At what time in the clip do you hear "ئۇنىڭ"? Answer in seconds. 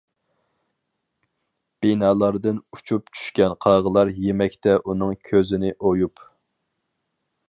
4.81-5.13